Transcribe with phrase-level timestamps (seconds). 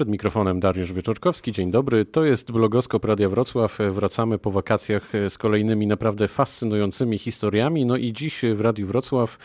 [0.00, 1.52] Przed mikrofonem Dariusz Wieczorkowski.
[1.52, 2.04] Dzień dobry.
[2.04, 3.78] To jest blogoskop Radia Wrocław.
[3.90, 7.86] Wracamy po wakacjach z kolejnymi naprawdę fascynującymi historiami.
[7.86, 9.38] No i dziś w Radiu Wrocław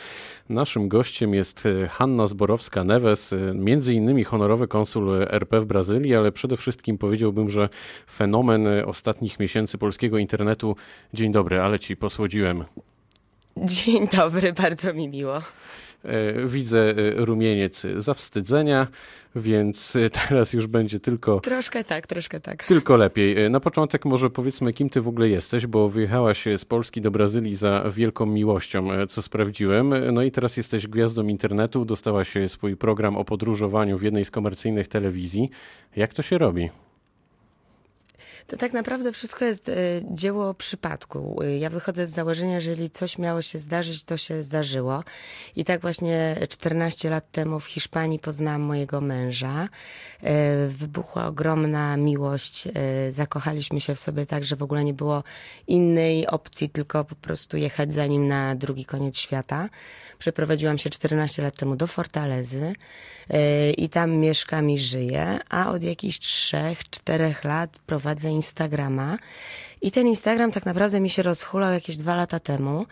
[0.49, 6.97] naszym gościem jest Hanna Zborowska-Neves, między innymi honorowy konsul RP w Brazylii, ale przede wszystkim
[6.97, 7.69] powiedziałbym, że
[8.11, 10.75] fenomen ostatnich miesięcy polskiego internetu.
[11.13, 12.63] Dzień dobry, ale ci posłodziłem.
[13.57, 15.41] Dzień dobry, bardzo mi miło.
[16.05, 18.87] E, widzę e, rumieniec zawstydzenia,
[19.35, 21.39] więc e, teraz już będzie tylko.
[21.39, 22.63] Troszkę tak, troszkę tak.
[22.63, 23.49] Tylko lepiej.
[23.49, 27.55] Na początek może powiedzmy, kim ty w ogóle jesteś, bo wyjechałaś z Polski do Brazylii
[27.55, 29.93] za wielką miłością, co sprawdziłem.
[30.13, 34.87] No i teraz jesteś gwiazdą internetu, dostałaś swój program o podróżowaniu w jednej z komercyjnych
[34.87, 35.49] telewizji.
[35.95, 36.69] Jak to się robi?
[38.47, 39.73] To tak naprawdę wszystko jest e,
[40.11, 41.39] dzieło przypadku.
[41.43, 45.03] E, ja wychodzę z założenia, że jeżeli coś miało się zdarzyć, to się zdarzyło.
[45.55, 49.69] I tak właśnie 14 lat temu w Hiszpanii poznałam mojego męża.
[50.23, 52.67] E, wybuchła ogromna miłość.
[53.09, 55.23] Zakochaliśmy się w sobie tak, że w ogóle nie było
[55.67, 59.69] innej opcji, tylko po prostu jechać za nim na drugi koniec świata.
[60.19, 62.73] Przeprowadziłam się 14 lat temu do Fortalezy
[63.77, 69.17] i tam mieszkam i żyję, a od jakichś 3-4 lat prowadzę Instagrama.
[69.81, 72.85] I ten Instagram tak naprawdę mi się rozhulał jakieś dwa lata temu,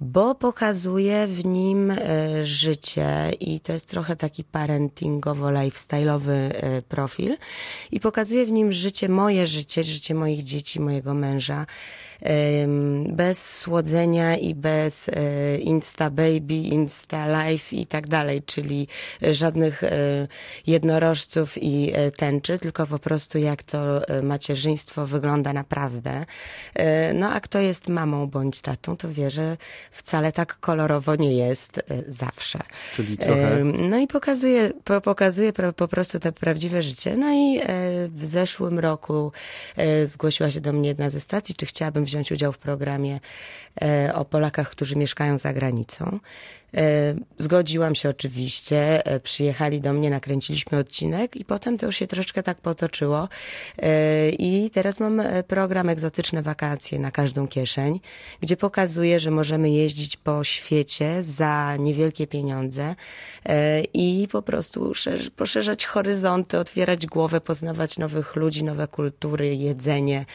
[0.00, 1.98] bo pokazuje w nim e,
[2.44, 7.36] życie i to jest trochę taki parentingowo-lifestyle'owy e, profil
[7.90, 11.66] i pokazuje w nim życie, moje życie, życie moich dzieci, mojego męża,
[13.08, 18.88] bez słodzenia i bez e, Insta Baby, Insta Life i tak dalej, czyli
[19.22, 20.28] żadnych e,
[20.66, 26.24] jednorożców i e, tęczy, tylko po prostu jak to macierzyństwo wygląda naprawdę.
[27.14, 29.56] No a kto jest mamą bądź tatą, to wie, że
[29.90, 32.58] wcale tak kolorowo nie jest zawsze.
[32.94, 33.64] Czyli trochę...
[33.64, 34.72] No i pokazuje,
[35.04, 37.16] pokazuje po prostu to prawdziwe życie.
[37.16, 37.60] No i
[38.08, 39.32] w zeszłym roku
[40.04, 43.20] zgłosiła się do mnie jedna ze stacji, czy chciałabym wziąć udział w programie
[43.82, 46.18] e, o Polakach, którzy mieszkają za granicą.
[46.74, 52.06] E, zgodziłam się oczywiście, e, przyjechali do mnie, nakręciliśmy odcinek i potem to już się
[52.06, 53.28] troszeczkę tak potoczyło.
[54.38, 58.00] I teraz mam program Egzotyczne Wakacje na każdą kieszeń,
[58.40, 62.94] gdzie pokazuję, że możemy jeździć po świecie za niewielkie pieniądze
[63.94, 64.92] i po prostu
[65.36, 70.26] poszerzać horyzonty, otwierać głowę, poznawać nowych ludzi, nowe kultury, jedzenie.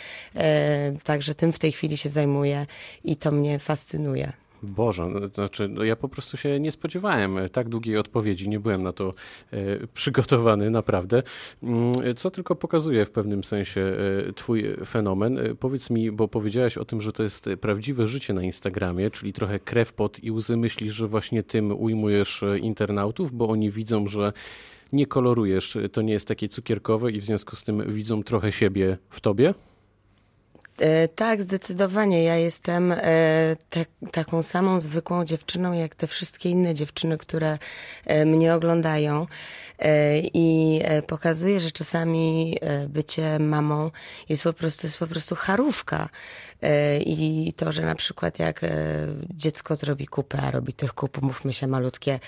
[1.04, 2.66] Także tym w tej chwili się zajmuję
[3.04, 4.45] i to mnie fascynuje.
[4.64, 8.84] Boże, no, znaczy, no ja po prostu się nie spodziewałem tak długiej odpowiedzi, nie byłem
[8.84, 9.12] na to
[9.52, 11.24] e, przygotowany, naprawdę.
[11.64, 13.82] Mm, co tylko pokazuje w pewnym sensie
[14.30, 15.38] e, Twój fenomen.
[15.38, 19.34] E, powiedz mi, bo powiedziałaś o tym, że to jest prawdziwe życie na Instagramie, czyli
[19.34, 20.58] trochę krew pod i łzy.
[20.58, 24.34] Myślisz, że właśnie tym ujmujesz internautów, bo oni widzą, że
[24.94, 28.98] nie kolorujesz, to nie jest takie cukierkowe i w związku z tym widzą trochę siebie
[29.10, 29.54] w tobie?
[30.80, 32.24] E, tak, zdecydowanie.
[32.24, 32.98] Ja jestem e,
[33.70, 37.58] te, taką samą zwykłą dziewczyną, jak te wszystkie inne dziewczyny, które
[38.06, 39.28] e, mnie oglądają.
[40.34, 42.58] I pokazuje, że czasami
[42.90, 43.92] bycie mamą
[44.30, 46.10] jest po prostu, jest po prostu charówka.
[47.06, 48.62] I to, że na przykład jak
[49.30, 52.20] dziecko zrobi kupę, a robi tych kup, mówmy się, malutkie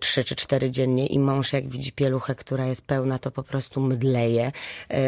[0.00, 3.80] trzy czy cztery dziennie i mąż jak widzi pieluchę, która jest pełna, to po prostu
[3.80, 4.52] mydleje,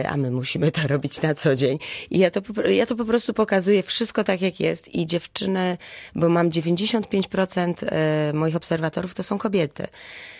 [0.08, 1.78] a my musimy to robić na co dzień.
[2.10, 2.42] I ja to,
[2.80, 5.78] ja to po prostu pokazuję wszystko tak, jak jest i dziewczyny,
[6.14, 9.86] bo mam 95% e, moich obserwatorów to są kobiety.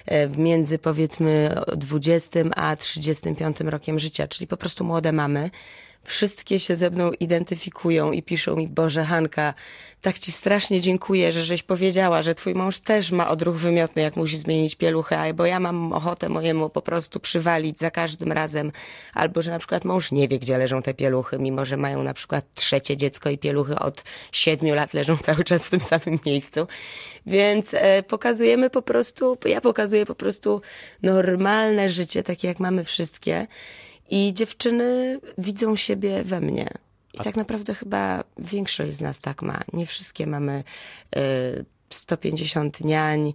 [0.07, 5.51] E, między powiedzmy 20 a 35 rokiem życia, czyli po prostu młode mamy
[6.05, 9.55] wszystkie się ze mną identyfikują i piszą mi, Boże Hanka,
[10.01, 14.17] tak ci strasznie dziękuję, że żeś powiedziała, że twój mąż też ma odruch wymiotny, jak
[14.17, 18.73] musi zmienić pieluchę, bo ja mam ochotę mojemu po prostu przywalić za każdym razem,
[19.15, 22.15] albo że na przykład mąż nie wie, gdzie leżą te pieluchy, mimo że mają na
[22.15, 26.67] przykład trzecie dziecko i pieluchy od siedmiu lat leżą cały czas w tym samym miejscu.
[27.27, 30.63] Więc e, pokazujemy po prostu, ja pokazuję po prostu
[31.03, 33.47] normalne życie, takie jak mamy wszystkie.
[34.11, 36.71] I dziewczyny widzą siebie we mnie.
[37.15, 39.61] I tak naprawdę chyba większość z nas tak ma.
[39.73, 40.65] Nie wszystkie mamy
[41.17, 43.33] y, 150 niań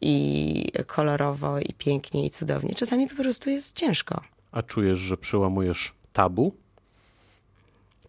[0.00, 2.74] i kolorowo, i pięknie, i cudownie.
[2.74, 4.20] Czasami po prostu jest ciężko.
[4.52, 6.54] A czujesz, że przełamujesz tabu?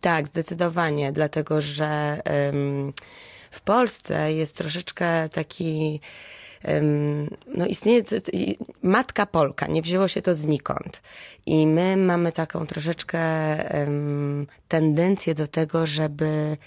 [0.01, 2.21] Tak, zdecydowanie, dlatego że
[3.51, 6.01] w Polsce jest troszeczkę taki
[7.55, 8.03] no istnieje
[8.81, 11.01] matka Polka, nie wzięło się to znikąd.
[11.45, 13.19] I my mamy taką troszeczkę
[14.67, 16.57] tendencję do tego, żeby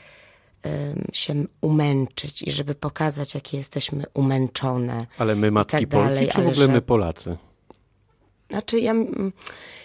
[1.12, 5.06] się umęczyć i żeby pokazać, jakie jesteśmy umęczone.
[5.18, 6.72] Ale my matki tak Polki, czy w ogóle że...
[6.72, 7.36] my Polacy?
[8.52, 8.94] Znaczy, ja,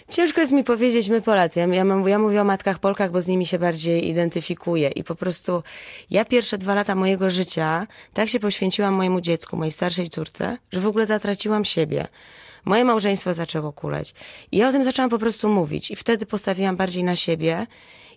[0.08, 1.60] ciężko jest mi powiedzieć, my Polacy.
[1.60, 4.88] Ja, ja, ja mówię o matkach Polkach, bo z nimi się bardziej identyfikuję.
[4.88, 5.62] I po prostu
[6.10, 10.80] ja pierwsze dwa lata mojego życia tak się poświęciłam mojemu dziecku, mojej starszej córce, że
[10.80, 12.08] w ogóle zatraciłam siebie.
[12.64, 14.14] Moje małżeństwo zaczęło kuleć.
[14.52, 15.90] I ja o tym zaczęłam po prostu mówić.
[15.90, 17.66] I wtedy postawiłam bardziej na siebie.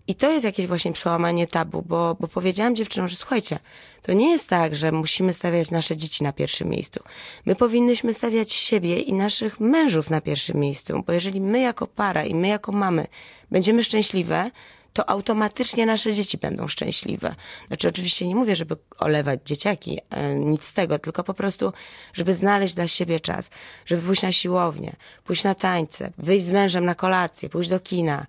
[0.07, 3.59] I to jest jakieś właśnie przełamanie tabu, bo, bo powiedziałam dziewczynom, że słuchajcie,
[4.01, 7.03] to nie jest tak, że musimy stawiać nasze dzieci na pierwszym miejscu.
[7.45, 12.25] My powinnyśmy stawiać siebie i naszych mężów na pierwszym miejscu, bo jeżeli my jako para
[12.25, 13.07] i my jako mamy
[13.51, 14.51] będziemy szczęśliwe,
[14.94, 17.36] to automatycznie nasze dzieci będą szczęśliwe.
[17.68, 21.74] Znaczy, oczywiście nie mówię, żeby olewać dzieciaki, e, nic z tego, tylko po prostu,
[22.13, 23.50] żeby znaleźć dla siebie czas,
[23.86, 28.25] żeby pójść na siłownię, pójść na tańce, wyjść z mężem na kolację, pójść do kina,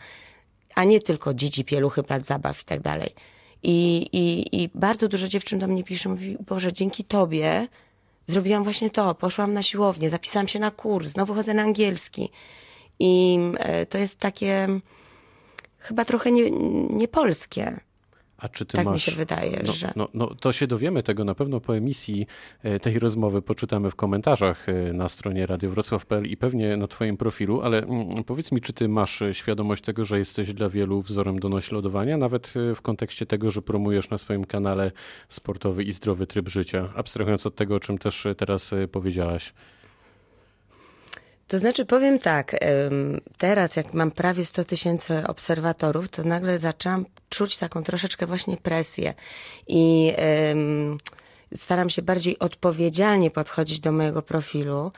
[0.74, 3.14] a nie tylko dzieci, pieluchy, plac zabaw i tak dalej.
[3.62, 7.68] I, bardzo dużo dziewczyn do mnie pisze, mówi, Boże, dzięki Tobie
[8.26, 12.30] zrobiłam właśnie to, poszłam na siłownię, zapisałam się na kurs, znowu chodzę na angielski.
[12.98, 14.68] I e, to jest takie
[15.78, 16.50] chyba trochę nie,
[16.90, 17.80] nie polskie.
[18.42, 19.04] A czy ty Tak mi masz...
[19.04, 22.26] się wydaje, no, że- No, no, to się dowiemy tego na pewno po emisji
[22.62, 27.60] e, tej rozmowy, poczytamy w komentarzach e, na stronie radiowrocław.pl i pewnie na twoim profilu,
[27.62, 31.38] ale mm, powiedz mi, czy ty masz e, świadomość tego, że jesteś dla wielu wzorem
[31.38, 34.92] do naśladowania, nawet w kontekście tego, że promujesz na swoim kanale
[35.28, 39.52] sportowy i zdrowy tryb życia, abstrahując od tego, o czym też teraz powiedziałaś.
[41.52, 42.56] To znaczy, powiem tak,
[43.38, 49.14] teraz jak mam prawie 100 tysięcy obserwatorów, to nagle zaczęłam czuć taką troszeczkę właśnie presję
[49.68, 50.12] i
[51.54, 54.92] staram się bardziej odpowiedzialnie podchodzić do mojego profilu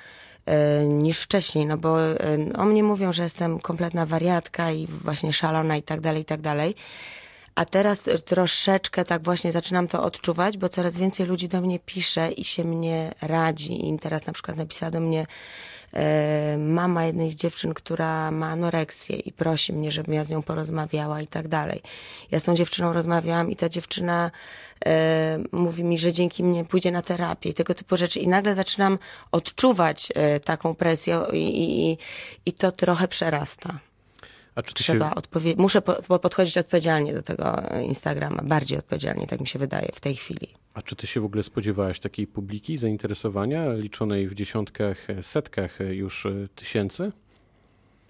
[0.89, 1.97] niż wcześniej, no bo
[2.57, 6.41] o mnie mówią, że jestem kompletna wariatka i właśnie szalona i tak dalej, i tak
[6.41, 6.75] dalej.
[7.55, 12.33] A teraz troszeczkę tak właśnie zaczynam to odczuwać, bo coraz więcej ludzi do mnie pisze
[12.33, 13.89] i się mnie radzi.
[13.89, 15.27] I teraz na przykład napisała do mnie
[16.59, 21.21] mama jednej z dziewczyn, która ma anoreksję i prosi mnie, żebym ja z nią porozmawiała
[21.21, 21.83] i tak dalej.
[22.31, 24.31] Ja z tą dziewczyną rozmawiałam i ta dziewczyna
[24.87, 28.21] e, mówi mi, że dzięki mnie pójdzie na terapię i tego typu rzeczy.
[28.21, 28.99] I nagle zaczynam
[29.33, 31.99] odczuwać e, taką presję i, i,
[32.47, 33.79] i to trochę przerasta.
[34.55, 35.15] A czy ty Trzeba się...
[35.15, 39.89] odpowie- muszę po, po podchodzić odpowiedzialnie do tego Instagrama, bardziej odpowiedzialnie, tak mi się wydaje
[39.95, 40.49] w tej chwili.
[40.75, 46.27] A czy ty się w ogóle spodziewałaś takiej publiki, zainteresowania liczonej w dziesiątkach, setkach już
[46.27, 47.13] e, tysięcy?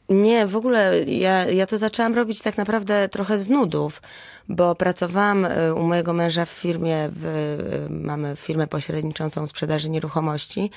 [0.09, 4.03] Nie, w ogóle ja, ja to zaczęłam robić tak naprawdę trochę z nudów,
[4.49, 10.71] bo pracowałam y, u mojego męża w firmie, w, y, mamy firmę pośredniczącą sprzedaży nieruchomości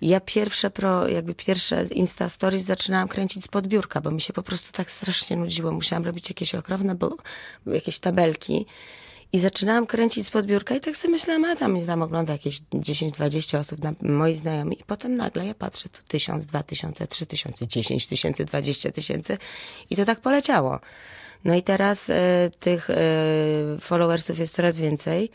[0.00, 4.32] i ja pierwsze pro, jakby pierwsze Insta Stories zaczynałam kręcić z podbiórka, bo mi się
[4.32, 5.72] po prostu tak strasznie nudziło.
[5.72, 7.16] Musiałam robić jakieś okropne, bo
[7.66, 8.66] jakieś tabelki.
[9.32, 12.60] I zaczynałam kręcić z podbiórka i tak sobie myślałam, a tam mnie tam ogląda jakieś
[12.60, 14.80] 10-20 osób, na, moi znajomi.
[14.80, 19.38] I potem nagle ja patrzę, tu tysiąc, dwa tysiące, trzy tysiące, dziesięć tysięcy, dwadzieścia tysięcy.
[19.90, 20.80] I to tak poleciało.
[21.44, 22.94] No i teraz e, tych e,
[23.80, 25.30] followersów jest coraz więcej.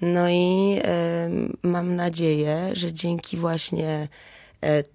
[0.00, 1.30] No i e,
[1.62, 4.08] mam nadzieję, że dzięki właśnie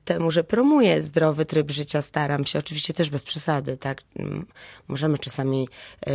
[0.06, 4.01] temu, że promuję zdrowy tryb życia, staram się, oczywiście też bez przesady, tak?
[4.88, 5.68] Możemy czasami
[6.07, 6.12] e,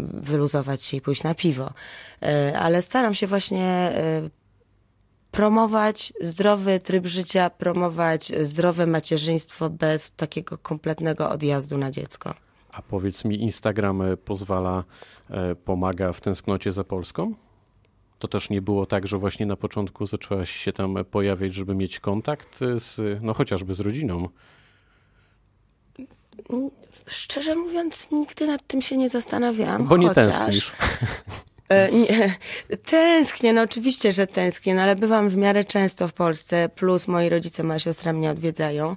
[0.00, 1.72] wyluzować się i pójść na piwo,
[2.22, 4.30] E, ale staram się właśnie e,
[5.30, 12.34] promować zdrowy tryb życia, promować zdrowe macierzyństwo bez takiego kompletnego odjazdu na dziecko.
[12.72, 14.84] A powiedz mi, Instagram e, pozwala,
[15.30, 17.34] e, pomaga w tęsknocie za Polską?
[18.18, 22.00] To też nie było tak, że właśnie na początku zaczęłaś się tam pojawiać, żeby mieć
[22.00, 24.28] kontakt z, no chociażby z rodziną.
[27.06, 29.84] Szczerze mówiąc, nigdy nad tym się nie zastanawiałam.
[29.84, 30.24] Bo nie chociaż...
[30.24, 30.72] tęsknisz.
[31.68, 32.34] E, nie,
[32.90, 37.28] tęsknię, no oczywiście, że tęsknię, no ale bywam w miarę często w Polsce, plus moi
[37.28, 38.96] rodzice, moja siostra mnie odwiedzają.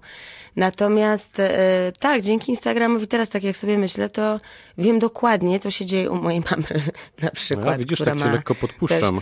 [0.56, 4.40] Natomiast e, tak, dzięki Instagramowi teraz, tak jak sobie myślę, to
[4.78, 6.82] wiem dokładnie, co się dzieje u mojej mamy
[7.22, 9.18] na przykład, No ja, widzisz, która tak cię ma lekko podpuszczam.
[9.18, 9.22] e,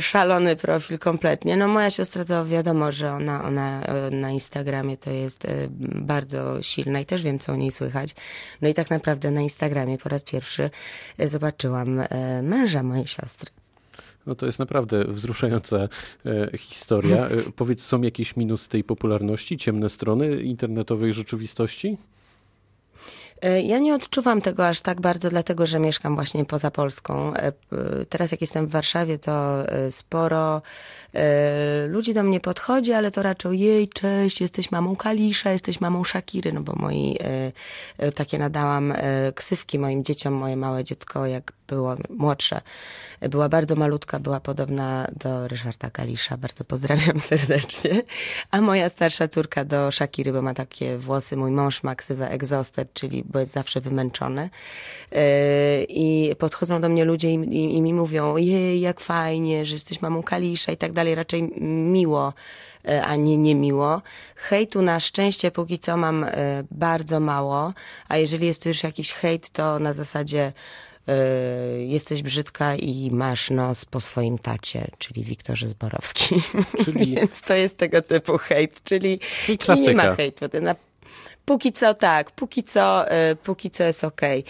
[0.00, 1.56] szalony profil kompletnie.
[1.56, 5.48] No moja siostra to wiadomo, że ona, ona e, na Instagramie to jest e,
[5.80, 8.14] bardzo silna i też wiem, co o niej słychać.
[8.62, 10.70] No i tak naprawdę na Instagramie po raz pierwszy
[11.18, 12.02] zobaczyłam
[12.42, 13.50] męża mojej siostry.
[14.26, 15.88] No to jest naprawdę wzruszająca
[16.26, 17.26] e, historia.
[17.26, 21.96] E, powiedz, są jakieś minusy tej popularności, ciemne strony internetowej rzeczywistości?
[23.42, 27.34] E, Ja nie odczuwam tego aż tak bardzo, dlatego że mieszkam właśnie poza Polską.
[27.34, 27.52] E,
[28.08, 30.62] Teraz jak jestem w Warszawie, to e, sporo
[31.88, 36.52] ludzi do mnie podchodzi, ale to raczej jej, cześć, jesteś mamą Kalisza, jesteś mamą Shakiry,
[36.52, 37.18] no bo moi,
[38.16, 38.94] takie nadałam
[39.34, 42.60] ksywki moim dzieciom, moje małe dziecko, jak było młodsze.
[43.20, 48.02] Była bardzo malutka, była podobna do Ryszarda Kalisza, bardzo pozdrawiam serdecznie.
[48.50, 51.36] A moja starsza córka do Shakiry, bo ma takie włosy.
[51.36, 54.50] Mój mąż ma ksywę exhausted, czyli bo jest zawsze wymęczony.
[55.88, 60.02] I podchodzą do mnie ludzie i, i, i mi mówią, jej, jak fajnie, że jesteś
[60.02, 61.14] mamą Kalisza i tak dalej.
[61.14, 62.32] Raczej miło
[62.88, 64.02] E, a nie niemiło.
[64.36, 66.30] Hejtu na szczęście póki co mam e,
[66.70, 67.72] bardzo mało,
[68.08, 70.52] a jeżeli jest tu już jakiś hejt, to na zasadzie e,
[71.86, 76.34] jesteś brzydka i masz nos po swoim tacie, czyli Wiktorze Zborowski.
[76.84, 77.14] Czyli...
[77.14, 80.44] Więc to jest tego typu hejt, czyli, czyli, czyli nie ma hejtu.
[80.62, 80.74] Na...
[81.44, 83.04] Póki co tak, póki co,
[83.44, 84.44] póki co jest okej.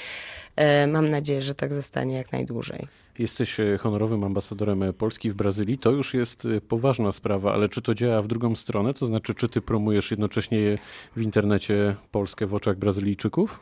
[0.56, 0.86] Okay.
[0.86, 2.88] Mam nadzieję, że tak zostanie jak najdłużej.
[3.20, 5.78] Jesteś e, honorowym ambasadorem e, Polski w Brazylii.
[5.78, 8.94] To już jest e, poważna sprawa, ale czy to działa w drugą stronę?
[8.94, 10.78] To znaczy, czy ty promujesz jednocześnie
[11.16, 13.60] w internecie Polskę w oczach Brazylijczyków?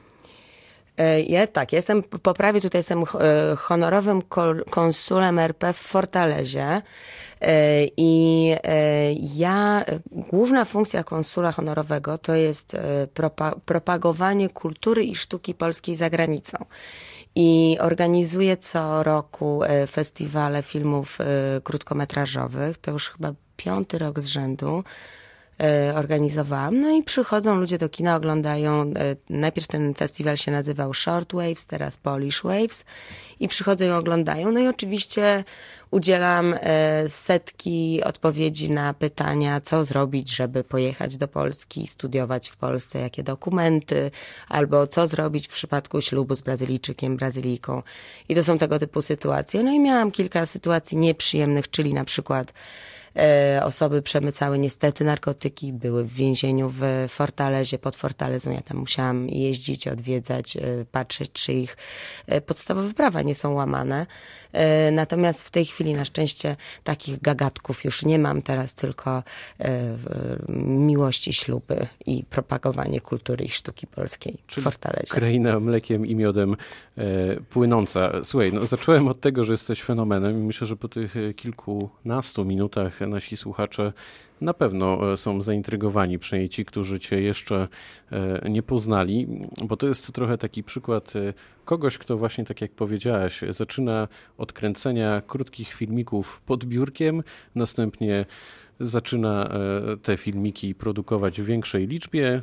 [1.28, 3.04] Ja tak, jestem po prawie tutaj jestem
[3.56, 4.22] honorowym
[4.70, 6.82] konsulem RP w Fortalezie
[7.96, 8.54] i
[9.36, 12.76] ja, główna funkcja konsula honorowego to jest
[13.64, 16.64] propagowanie kultury i sztuki polskiej za granicą
[17.40, 21.24] i organizuje co roku e, festiwale filmów e,
[21.60, 22.78] krótkometrażowych.
[22.78, 25.17] To już chyba piąty rok z rzędu e,
[25.94, 26.80] organizowałam.
[26.80, 28.92] No i przychodzą ludzie do kina, oglądają.
[29.30, 32.84] Najpierw ten festiwal się nazywał Short Waves, teraz Polish Waves
[33.40, 34.52] i przychodzą i oglądają.
[34.52, 35.44] No i oczywiście
[35.90, 43.00] udzielam e, setki odpowiedzi na pytania, co zrobić, żeby pojechać do Polski, studiować w Polsce,
[43.00, 44.10] jakie dokumenty,
[44.48, 47.82] albo co zrobić w przypadku ślubu z Brazylijczykiem, Brazylijką.
[48.28, 49.62] I to są tego typu sytuacje.
[49.62, 52.97] No i miałam kilka sytuacji nieprzyjemnych, czyli na przykład E,
[53.62, 58.50] osoby przemycały niestety narkotyki, były w więzieniu w Fortalezie, pod Fortalezą.
[58.50, 60.60] Ja tam musiałam jeździć, odwiedzać, e,
[60.92, 61.76] patrzeć, czy ich
[62.26, 64.06] e, podstawowe prawa nie są łamane.
[64.92, 69.22] Natomiast w tej chwili na szczęście takich gagatków już nie mam, teraz tylko
[70.66, 75.14] miłości, śluby i propagowanie kultury i sztuki polskiej Czyli w Fortalezie.
[75.14, 76.56] Kraina mlekiem i miodem
[77.50, 78.12] płynąca.
[78.24, 83.00] Słuchaj, no zacząłem od tego, że jesteś fenomenem i myślę, że po tych kilkunastu minutach
[83.08, 83.92] nasi słuchacze
[84.40, 87.68] na pewno e, są zaintrygowani, przynajmniej ci, którzy Cię jeszcze
[88.12, 89.26] e, nie poznali,
[89.64, 91.32] bo to jest trochę taki przykład e,
[91.64, 97.22] kogoś, kto właśnie tak jak powiedziałaś, zaczyna od kręcenia krótkich filmików pod biurkiem,
[97.54, 98.26] następnie
[98.80, 99.50] zaczyna
[100.02, 102.42] te filmiki produkować w większej liczbie,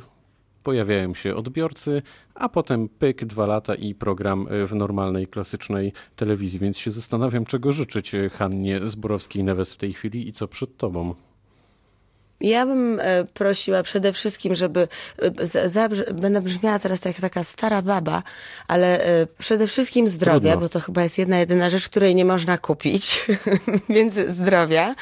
[0.66, 2.02] pojawiają się odbiorcy,
[2.34, 6.60] a potem pyk, dwa lata i program w normalnej, klasycznej telewizji.
[6.60, 11.14] Więc się zastanawiam, czego życzyć Hannie Zborowskiej-Neves w tej chwili i co przed tobą.
[12.40, 14.88] Ja bym e, prosiła przede wszystkim, żeby,
[15.54, 18.22] e, będę brzmiała teraz jak taka stara baba,
[18.68, 20.60] ale e, przede wszystkim zdrowia, Trudno.
[20.60, 23.26] bo to chyba jest jedna jedyna rzecz, której nie można kupić,
[23.88, 24.94] więc zdrowia.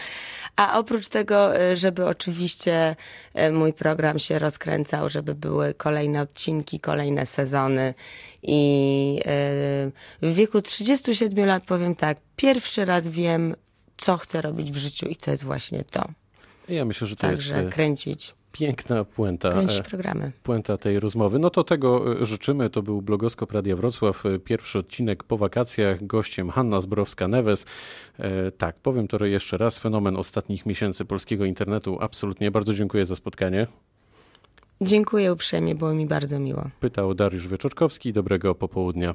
[0.56, 2.96] A oprócz tego, e, żeby oczywiście
[3.34, 7.94] e, mój program się rozkręcał, żeby były kolejne odcinki, kolejne sezony.
[8.42, 9.30] I e,
[10.22, 13.54] w wieku 37 lat powiem tak, pierwszy raz wiem,
[13.96, 16.08] co chcę robić w życiu i to jest właśnie to.
[16.68, 17.74] Ja myślę, że to Także jest...
[17.74, 20.32] kręcić piękna puenta, Kręcić programy.
[20.42, 21.38] puenta tej rozmowy.
[21.38, 22.70] No to tego życzymy.
[22.70, 24.22] To był Blogoskop Radia Wrocław.
[24.44, 26.06] Pierwszy odcinek po wakacjach.
[26.06, 27.66] Gościem Hanna Zborowska-Neves.
[28.18, 29.78] E, tak, powiem to jeszcze raz.
[29.78, 31.98] Fenomen ostatnich miesięcy polskiego internetu.
[32.00, 32.50] Absolutnie.
[32.50, 33.66] Bardzo dziękuję za spotkanie.
[34.80, 36.70] Dziękuję uprzejmie, było mi bardzo miło.
[36.80, 38.12] Pytał Dariusz Wieczorkowski.
[38.12, 39.14] Dobrego popołudnia.